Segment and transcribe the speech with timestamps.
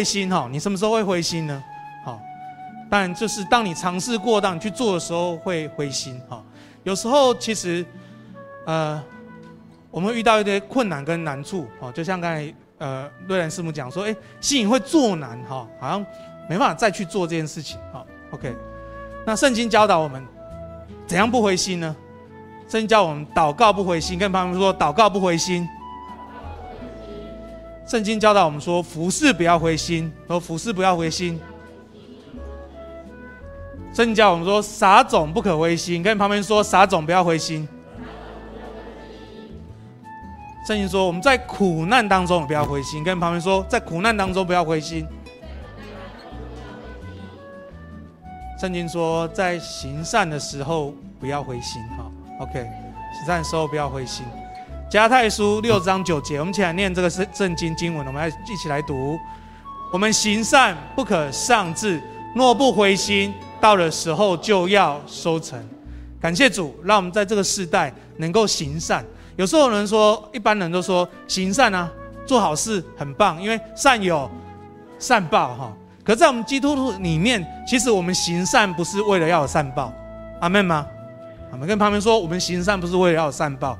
[0.00, 0.48] 灰心哈？
[0.50, 1.62] 你什么时候会灰心呢？
[2.02, 2.18] 好，
[2.88, 6.42] 当然就是当你尝试过，当你去做的时候会灰心哈。
[6.84, 7.84] 有时候其实，
[8.64, 9.02] 呃，
[9.90, 16.00] 我们遇到一些困难跟难处哈，就像刚才呃瑞兰师母讲说，哎，心里会作难哈，好像
[16.48, 18.02] 没办法再去做这件事情哈。
[18.30, 18.56] OK，
[19.26, 20.26] 那圣经教导我们
[21.06, 21.94] 怎样不灰心呢？
[22.68, 25.68] 圣经教我们祷告不灰心，跟旁边说祷告不灰心。
[27.90, 31.40] 圣经教导我们说服侍不要灰心，说服事不要灰心。
[33.92, 37.68] 圣经教我们说撒种不可灰心，跟旁边说撒种不要灰心。
[40.64, 45.04] 圣经说我们在苦难当中不要灰心，跟旁边说在苦难当中不要灰心。
[48.60, 52.12] 圣经说在行善的时候不要灰心，好。
[52.38, 52.52] OK，
[53.16, 54.24] 行善的时候不要灰心。
[54.90, 59.16] 加太书六章九节，我们一起来念这个圣圣经经文，我们来一起来读。
[59.92, 62.02] 我们行善不可丧志，
[62.34, 65.56] 若不灰心，到了时候就要收成。
[66.20, 69.04] 感谢主，让我们在这个世代能够行善。
[69.36, 71.88] 有时候有人说，一般人都说行善啊，
[72.26, 74.28] 做好事很棒，因为善有
[74.98, 75.72] 善报哈。
[76.02, 79.92] 可在我们基督徒里面，其实我们行善不是为了要有善报，
[80.40, 80.84] 阿门吗？
[81.52, 83.78] 我们跟旁边说，我们行善不是为了要有善报。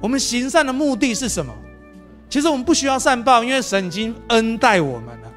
[0.00, 1.52] 我们行善的目的是什么？
[2.28, 5.32] 其实我们不需要善报，因为神已经恩待我们了。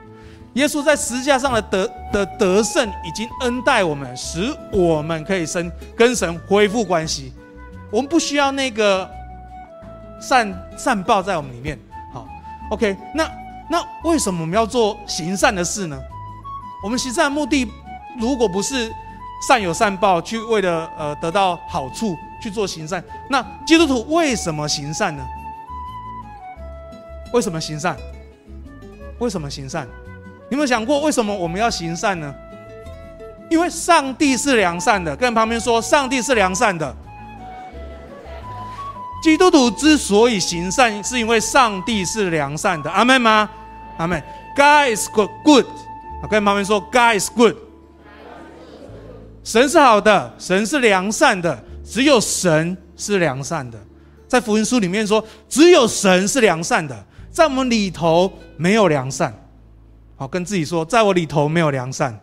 [0.54, 7.32] 耶稣在十字架上的得的得胜，已经恩待我们，使我们可以生跟神恢复关系。
[7.92, 9.10] 我们不需要那个
[10.20, 11.80] 善善报在我们里面。
[12.12, 12.28] 好
[12.72, 13.32] ，OK，那
[13.70, 15.98] 那为什么我们要做行善的事呢？
[16.84, 17.72] 我们行善的目的，
[18.20, 18.92] 如果不是
[19.48, 23.04] 善有善报，去为了呃得到好处去做行善。
[23.30, 25.26] 那基督徒为什么行善呢？
[27.34, 27.96] 为什么行善？
[29.20, 29.88] 为什么行善？
[30.50, 32.34] 你有没有想过为什么我们要行善呢？
[33.50, 36.96] 因为上帝是良善的，跟旁边说，上帝是良善的。
[39.22, 42.90] 基督徒之所以行善，是因为上帝是良善的。
[42.90, 43.50] 阿门吗？
[43.98, 44.22] 阿门。
[44.56, 45.66] God is good, good。
[46.30, 47.56] 跟旁边说，God is good。
[49.50, 53.80] 神是好的，神是良善的，只有神是良善的。
[54.28, 56.96] 在福音书里面说，只有神是良善的，
[57.32, 59.34] 在我们里头没有良善。
[60.16, 62.16] 好，跟自己说，在我里头没有良善。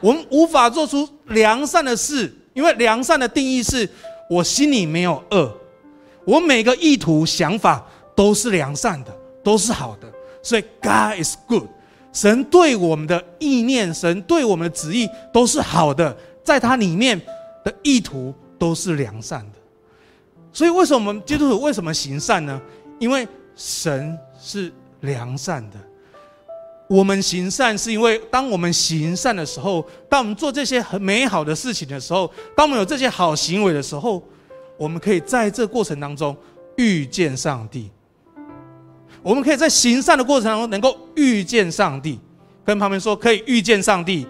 [0.00, 3.86] 我们无法做出良善的事，因为良善的定义是
[4.30, 5.54] 我心里没有恶，
[6.24, 7.86] 我每个意图想法
[8.16, 9.14] 都是良善的，
[9.44, 10.10] 都是好的。
[10.42, 11.68] 所以 God is good。
[12.12, 16.14] 神对我们的意念，神对我们的旨意都是好的，
[16.44, 17.20] 在他里面
[17.64, 19.58] 的意图都是良善的。
[20.52, 22.60] 所以，为什么我们基督徒为什么行善呢？
[22.98, 25.78] 因为神是良善的。
[26.88, 34.22] 我们行善是因为，当我们行善的时候，当我们做这些很美好的事情的时候，当我们有这些好行为的时候，
[34.76, 36.36] 我们可以在这过程当中
[36.76, 37.90] 遇见上帝。
[39.22, 42.18] 我们可以在行善的过程当中能够遇见上帝，
[42.64, 44.26] 跟旁边说可以遇见上帝，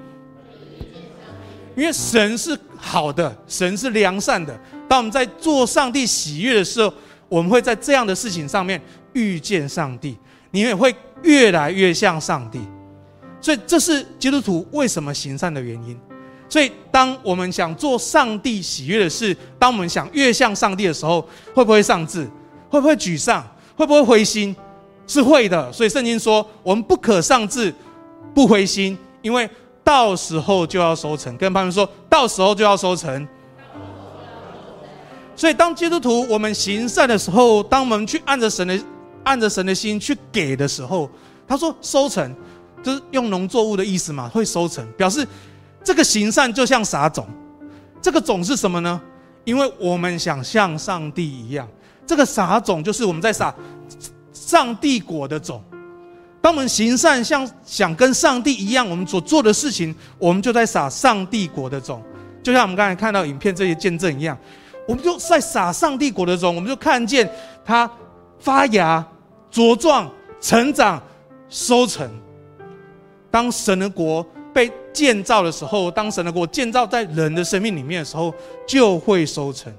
[1.74, 4.58] 因为神是好的，神是良善的。
[4.86, 6.92] 当我们在做上帝喜悦的时候，
[7.28, 8.80] 我们会在这样的事情上面
[9.14, 10.18] 遇见上帝，
[10.50, 12.60] 你也会越来越像上帝。
[13.40, 15.98] 所以这是基督徒为什么行善的原因。
[16.48, 22.28] 所以当我们想做上帝喜悦的事，当我们想越像上帝的时候，会不会丧志？
[22.68, 23.42] 会不会沮丧？
[23.74, 24.54] 会不会灰心？
[25.06, 27.74] 是会的，所以圣经说我们不可丧志，
[28.34, 29.48] 不灰心，因为
[29.84, 31.36] 到时候就要收成。
[31.36, 33.26] 跟朋友说，到时候就要收成。
[35.34, 38.78] 所以当基督徒我们行善的时候，当我们去按着神的
[39.24, 41.10] 按着神的心去给的时候，
[41.48, 42.34] 他说收成
[42.82, 45.26] 就是用农作物的意思嘛，会收成，表示
[45.82, 47.26] 这个行善就像撒种。
[48.00, 49.00] 这个种是什么呢？
[49.44, 51.66] 因为我们想像上帝一样，
[52.06, 53.52] 这个撒种就是我们在撒。
[54.52, 55.62] 上帝国的种，
[56.42, 62.02] 当我们行善，像想跟上帝一样，我们所做的事情，我们就在撒上帝国的种，
[62.42, 64.36] 就像我们刚才看到影片这些见证一样，
[64.86, 67.26] 我们就在撒上帝国的种，我们就看见
[67.64, 67.90] 它
[68.38, 69.02] 发芽、
[69.50, 71.02] 茁壮、成长、
[71.48, 72.06] 收成。
[73.30, 74.22] 当神的国
[74.52, 78.34] 被建造的时候，当神的国建造在人的生命里面的时候，
[78.66, 79.72] 就会收成。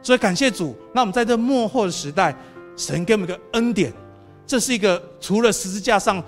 [0.00, 2.32] 所以感谢主，那我们在这末后的时代，
[2.76, 3.92] 神给我们一个恩典。
[4.50, 6.20] 这是一个除了十字架上，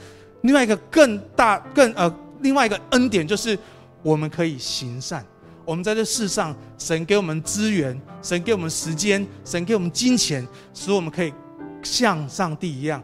[0.42, 3.58] 另外一个更大、更呃，另外一个恩典，就是
[4.00, 5.26] 我们可以行善。
[5.64, 11.34] 我们在这世上，神给我们资源，神给我们时间，神给我们金钱，使我们可以
[11.82, 13.02] 像上帝一样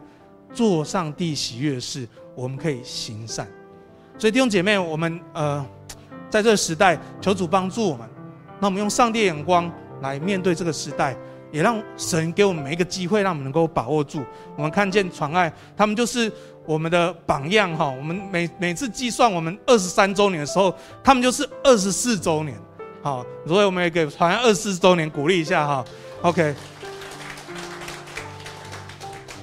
[0.53, 3.45] 做上帝喜悦的事，我们可以行善。
[4.17, 5.65] 所以弟兄姐妹，我们呃，
[6.29, 8.07] 在这个时代，求主帮助我们。
[8.61, 9.69] 那我们用上帝眼光
[10.01, 11.13] 来面对这个时代，
[11.51, 14.23] 也让神给我们每一个机会，让我们能够把握住。
[14.55, 16.31] 我们看见传爱，他们就是
[16.65, 17.89] 我们的榜样哈。
[17.89, 20.73] 我们每每次计算我们二十三周年的时候，
[21.03, 22.57] 他们就是二十四周年。
[23.01, 25.85] 好，所以我们也给传爱二十四周年鼓励一下哈。
[26.21, 26.53] OK，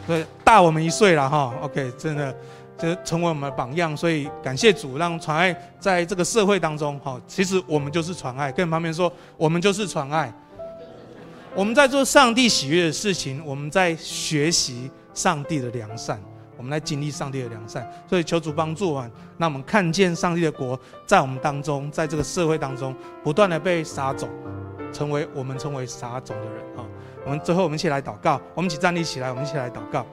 [0.06, 1.55] 对，大我们一岁了哈。
[1.62, 2.35] OK，真的。
[2.79, 8.52] 就成为我们的榜样，所以感谢主，让传爱在这个社会当中，哈，其实我们就是传爱。
[8.52, 10.31] 更旁边说，我们就是传爱。
[11.56, 16.20] 我们在做上帝喜悦的事情，我们在学习上帝的良善，
[16.55, 17.91] 我们来经历上帝的良善。
[18.06, 22.94] 所以求主帮助我们，让我们看见上帝的国在我们当中，在这个社会当中
[23.25, 24.29] 不断的被撒种，
[24.93, 26.85] 成为我们成为撒种的人啊。
[27.25, 30.05] 我们最后我们一起来祷告，我们一起站立起来，我们一起来祷告。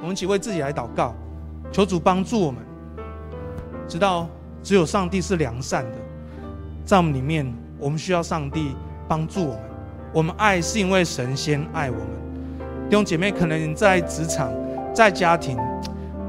[0.00, 1.14] 我们一起为自己来祷告，
[1.70, 2.64] 求主帮助我们，
[3.86, 4.26] 知道
[4.62, 5.98] 只有上帝是良善的，
[6.84, 7.46] 在我们里面，
[7.78, 8.74] 我们需要上帝
[9.08, 9.60] 帮助我们。
[10.12, 12.06] 我们爱是因为神先爱我们。
[12.90, 14.52] 弟兄姐妹，可能在职场、
[14.92, 15.56] 在家庭，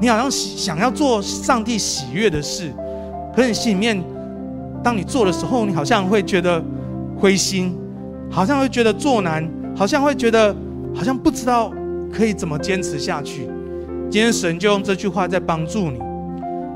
[0.00, 2.72] 你好像想要做上帝喜悦的事，
[3.34, 4.02] 可是你心里面，
[4.82, 6.62] 当你做的时候，你好像会觉得
[7.18, 7.76] 灰心，
[8.30, 9.46] 好像会觉得做难，
[9.76, 10.54] 好像会觉得
[10.94, 11.70] 好像不知道
[12.10, 13.46] 可以怎么坚持下去。
[14.10, 15.98] 今天神就用这句话在帮助你，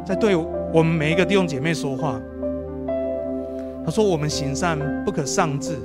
[0.04, 0.36] 在对
[0.74, 2.20] 我们每一个弟兄姐妹说话。
[3.88, 5.78] 他说：“我们行善不可丧志，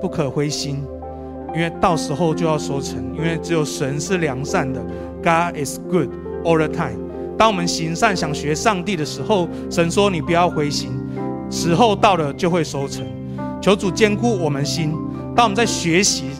[0.00, 0.82] 不可灰心，
[1.54, 2.96] 因为到时候就要收成。
[3.14, 4.80] 因为只有神是良善的
[5.22, 6.08] ，God is good
[6.42, 6.96] all the time。
[7.36, 10.90] 当我们行善想学上帝的时候，神说你不要灰心，
[11.50, 13.04] 时候到了就会收成。
[13.60, 14.94] 求主坚固我们心。
[15.36, 16.30] 当我们在学习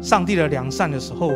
[0.00, 1.32] 上帝的良善的时候。”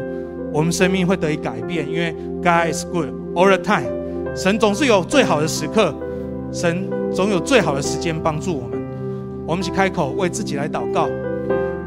[0.54, 3.90] 我们生命会得以改变，因为 God is good all the time。
[4.36, 5.94] 神总是有最好的时刻，
[6.52, 8.78] 神总有最好的时间帮助我们。
[9.46, 11.08] 我们一起开口为自己来祷告，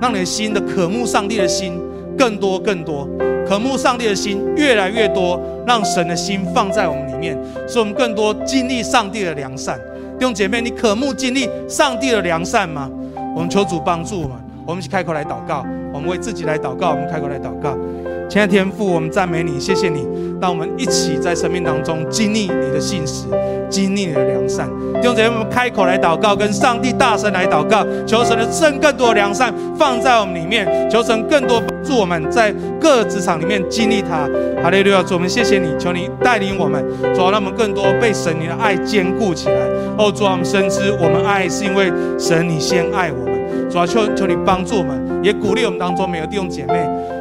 [0.02, 1.80] 让你的心的渴慕上帝的心
[2.18, 3.08] 更多更多，
[3.48, 9.80] 渴慕上帝的心越来越多，让神的心放在我们里面，使我们更多经历上帝的良善。
[10.18, 12.90] 弟兄姐妹，你渴慕经历上帝的良善吗？
[13.36, 14.32] 我们求主帮助我们，
[14.66, 17.78] 我们一起开口来祷告，我们为自己来祷告，我们开口来祷告。
[18.28, 20.06] 亲爱的天父，我们赞美你，谢谢你，
[20.42, 23.26] 让我们一起在生命当中经历你的信实，
[23.70, 24.68] 经历你的良善。
[25.02, 34.28] 弟兄姐妹，我们开口来祷告，跟上帝大声来祷告，求神的赐更多的良善放在我们里面，求神更多帮助我们在各职场里面经历它。
[34.62, 36.84] 哈利路亚，主，我们谢谢你，求你带领我们，
[37.14, 39.56] 主要让我们更多被神你的爱坚固起来。
[39.98, 43.35] 哦，主啊，我们深知我们爱是因为神你先爱我们。
[43.70, 46.74] 主啊，求求你帮助我们，也鼓励我们当中每个弟兄姐妹。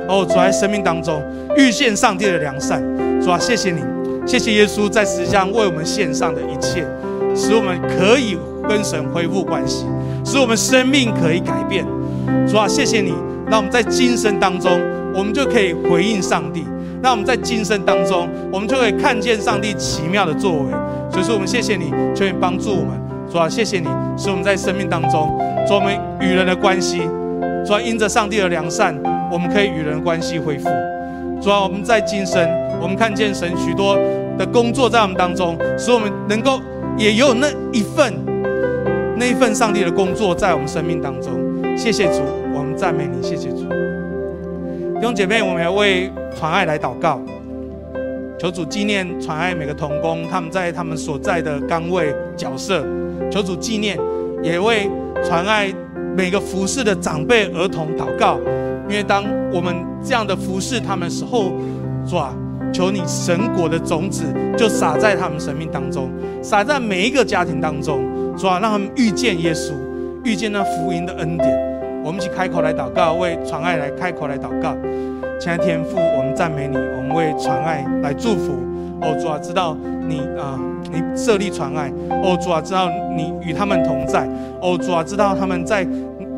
[0.06, 1.22] 哦，主在生命当中
[1.56, 2.82] 遇见上帝的良善，
[3.22, 3.80] 主啊，谢谢你，
[4.26, 6.86] 谢谢耶稣在十字架为我们献上的一切，
[7.34, 8.36] 使我们可以
[8.68, 9.86] 跟神恢复关系，
[10.22, 11.84] 使我们生命可以改变。
[12.46, 13.14] 主啊，谢谢你，
[13.48, 14.78] 让我们在今生当中，
[15.14, 16.64] 我们就可以回应上帝；
[17.02, 20.70] 让我们在今生当中，我们就可以看见上帝奇妙的作为。
[21.10, 22.90] 所以说，我们谢谢你，求你帮助我们。
[23.32, 27.00] 主啊，谢谢你，使我们在生命当中，做我们与人的关系，
[27.64, 28.94] 主要，因着上帝的良善。
[29.32, 30.68] 我们可以与人关系恢复，
[31.40, 32.48] 主要，我们在今生，
[32.80, 33.96] 我们看见神许多
[34.38, 36.60] 的工作在我们当中，使我们能够
[36.96, 38.12] 也有那一份
[39.16, 41.32] 那一份上帝的工作在我们生命当中。
[41.76, 42.20] 谢谢主，
[42.54, 43.64] 我们赞美你，谢谢主。
[44.94, 47.20] 弟兄姐妹，我们要为传爱来祷告，
[48.38, 52.86] 求主纪念传爱每个童工，他们在他们所在的岗位角色，
[53.32, 53.98] 求主纪念，
[54.42, 54.88] 也为
[55.24, 55.72] 传爱
[56.16, 58.38] 每个服侍的长辈儿童祷告。
[58.88, 61.52] 因为当我们这样的服侍他们时候，
[62.06, 62.34] 主啊，
[62.72, 64.24] 求你神果的种子
[64.56, 66.10] 就撒在他们生命当中，
[66.42, 68.04] 撒在每一个家庭当中，
[68.36, 69.72] 主啊，让他们遇见耶稣，
[70.22, 71.48] 遇见那福音的恩典。
[72.04, 74.76] 我们一起开口来祷告，为传爱来开口来祷告。
[75.40, 78.52] 亲爱天父，我们赞美你，我们为传爱来祝福。
[79.00, 80.58] 哦，主啊，知道你啊、
[80.90, 81.90] 你设立传爱。
[82.22, 84.28] 哦，主啊，知道你与他们同在。
[84.60, 85.86] 哦，主啊，知道他们在。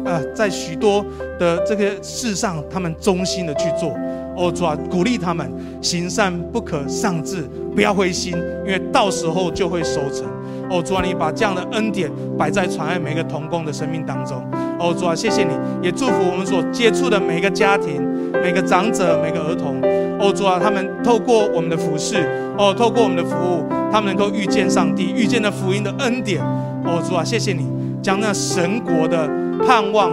[0.04, 1.04] 呃，在许多
[1.36, 3.90] 的这个事上，他们忠心的去做。
[4.36, 5.50] 哦，主啊，鼓励他们
[5.82, 7.42] 行善不可丧志，
[7.74, 8.32] 不要灰心，
[8.64, 10.24] 因为到时候就会收成。
[10.70, 12.08] 哦，主啊，你把这样的恩典
[12.38, 14.40] 摆在传爱每个童工的生命当中。
[14.78, 15.50] 哦，主啊，谢谢你，
[15.82, 18.00] 也祝福我们所接触的每个家庭、
[18.32, 19.80] 每个长者、每个儿童。
[20.26, 22.16] 哦，主啊，他们透过我们的服侍，
[22.58, 26.42] 哦，透过我们的服务，他们能够遇见上帝，遇见了福音的恩典。
[26.84, 27.70] 哦，主啊，谢谢你
[28.02, 29.28] 将那神国的。
[29.66, 30.10] 盼望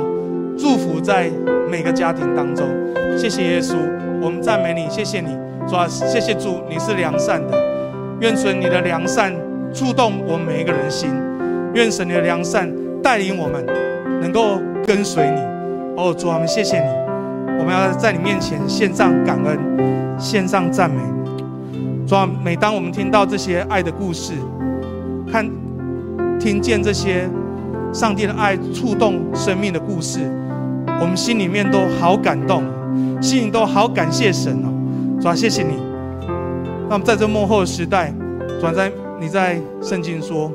[0.58, 1.30] 祝福在
[1.70, 2.66] 每个家庭当中。
[3.18, 3.76] 谢谢耶稣，
[4.22, 5.28] 我们赞美你，谢谢你，
[5.68, 7.58] 主啊，谢谢主，你是良善的。
[8.22, 9.34] 愿神你的良善
[9.74, 11.10] 触动我们每一个人心，
[11.74, 12.72] 愿神你的良善
[13.04, 13.66] 带领我们
[14.22, 15.42] 能够跟随你。
[15.98, 16.88] 哦，主啊，我们谢谢你，
[17.60, 19.60] 我们要在你面前献上感恩，
[20.18, 21.02] 献上赞美。
[22.08, 24.34] 主啊，每当我们听到这些爱的故事，
[25.32, 25.50] 看
[26.40, 27.30] 听见这些
[27.94, 30.20] 上帝的爱触动生命的故事，
[31.00, 32.64] 我们心里面都好感动，
[33.22, 35.22] 心里都好感谢神哦。
[35.22, 35.76] 主啊，谢谢你。
[36.90, 38.14] 那么在这末后的时代，
[38.60, 40.52] 主啊，在你在圣经说，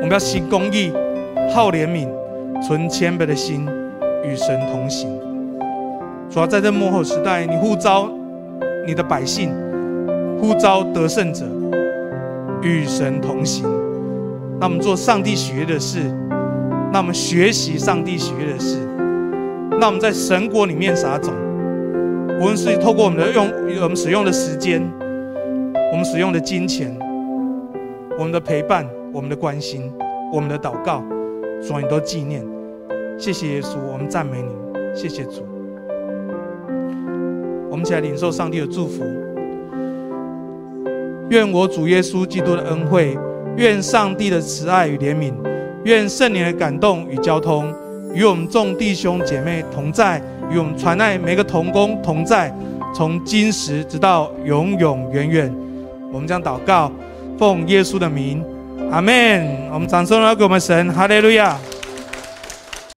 [0.02, 0.92] 们要行公义，
[1.52, 2.08] 好怜悯，
[2.62, 3.66] 存谦卑的心，
[4.24, 5.10] 与神同行。
[6.30, 8.10] 主要，在这末后时代，你呼召
[8.86, 9.50] 你的百姓，
[10.40, 11.44] 呼召得胜者，
[12.62, 13.64] 与神同行。
[14.58, 16.00] 那我们做上帝喜悦的事，
[16.92, 18.78] 那我们学习上帝喜悦的事，
[19.78, 21.32] 那我们在神国里面撒种。
[22.40, 23.48] 无论是透过我们的用，
[23.82, 24.82] 我们使用的时间，
[25.92, 26.96] 我们使用的金钱，
[28.18, 29.92] 我们的陪伴，我们的关心，
[30.32, 31.02] 我们的祷告，
[31.62, 32.44] 主你都纪念。
[33.16, 34.48] 谢谢耶稣，我们赞美你。
[34.96, 35.42] 谢谢主，
[37.74, 39.02] 我们起来领受上帝的祝福。
[41.30, 43.18] 愿我主耶稣基督的恩惠，
[43.56, 45.32] 愿上帝的慈爱与怜悯，
[45.82, 47.74] 愿圣灵的感动与交通，
[48.14, 52.56] 与我们众弟兄姐妹同在，与我们传爱每个同工同在，
[52.94, 55.52] 从今时直到永永远远。
[56.12, 56.92] 我们将祷告，
[57.36, 58.40] 奉耶稣的名，
[58.92, 59.44] 阿门。
[59.72, 61.58] 我们掌声来给我们神，哈利路亚。